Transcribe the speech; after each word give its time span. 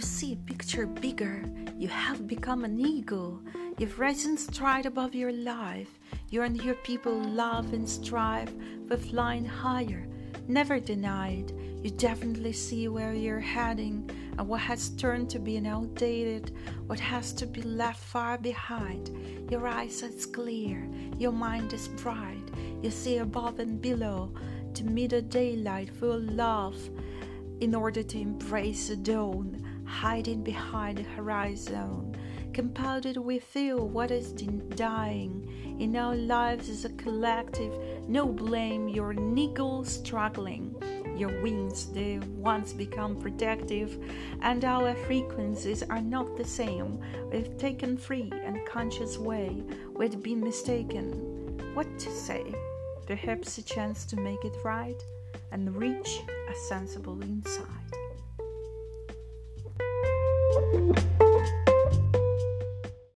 stature 0.00 0.86
bigger, 0.86 1.44
you 1.76 1.88
have 1.88 2.26
become 2.26 2.64
an 2.64 2.80
eagle. 2.80 3.40
You've 3.78 3.98
risen 3.98 4.36
stride 4.36 4.86
above 4.86 5.14
your 5.14 5.32
life. 5.32 5.98
You 6.30 6.42
and 6.42 6.60
your 6.62 6.76
people 6.76 7.12
love 7.12 7.72
and 7.72 7.88
strive 7.88 8.52
for 8.88 8.96
flying 8.96 9.44
higher, 9.44 10.06
never 10.48 10.80
denied. 10.80 11.52
You 11.82 11.90
definitely 11.90 12.52
see 12.52 12.88
where 12.88 13.12
you're 13.12 13.40
heading 13.40 14.10
and 14.38 14.48
what 14.48 14.60
has 14.60 14.90
turned 14.90 15.28
to 15.30 15.38
be 15.38 15.56
an 15.56 15.66
outdated, 15.66 16.52
what 16.86 16.98
has 17.00 17.32
to 17.34 17.46
be 17.46 17.62
left 17.62 18.02
far 18.02 18.38
behind. 18.38 19.10
Your 19.50 19.68
eyes 19.68 20.02
are 20.02 20.08
clear, 20.32 20.88
your 21.18 21.32
mind 21.32 21.72
is 21.72 21.88
bright. 21.88 22.50
You 22.82 22.90
see 22.90 23.18
above 23.18 23.58
and 23.58 23.80
below 23.80 24.32
to 24.74 24.84
meet 24.84 25.12
a 25.12 25.22
daylight 25.22 25.90
full 25.90 26.12
of 26.12 26.24
love 26.24 26.76
in 27.60 27.74
order 27.74 28.02
to 28.02 28.18
embrace 28.18 28.88
the 28.88 28.96
dawn 28.96 29.73
hiding 29.86 30.42
behind 30.42 30.98
the 30.98 31.02
horizon. 31.02 32.16
Compounded, 32.52 33.16
we 33.16 33.38
feel 33.40 33.88
what 33.88 34.10
is 34.10 34.32
dying 34.32 35.76
in 35.80 35.96
our 35.96 36.14
lives 36.14 36.68
as 36.68 36.84
a 36.84 36.90
collective. 36.90 37.72
No 38.08 38.26
blame, 38.26 38.88
your 38.88 39.12
niggle 39.12 39.84
struggling. 39.84 40.74
Your 41.16 41.42
wings, 41.42 41.86
they 41.92 42.18
once 42.36 42.72
become 42.72 43.16
protective, 43.16 43.98
and 44.42 44.64
our 44.64 44.94
frequencies 45.06 45.82
are 45.82 46.00
not 46.00 46.36
the 46.36 46.44
same. 46.44 47.00
We've 47.32 47.56
taken 47.56 47.96
free 47.96 48.32
and 48.44 48.64
conscious 48.66 49.16
way. 49.18 49.62
We've 49.96 50.22
been 50.22 50.40
mistaken. 50.40 51.12
What 51.74 51.98
to 51.98 52.10
say? 52.10 52.54
Perhaps 53.06 53.58
a 53.58 53.62
chance 53.62 54.04
to 54.06 54.16
make 54.16 54.44
it 54.44 54.56
right 54.64 55.00
and 55.52 55.76
reach 55.76 56.20
a 56.28 56.54
sensible 56.68 57.20
insight. 57.22 58.03
Thank 60.74 60.98
you 60.98 61.03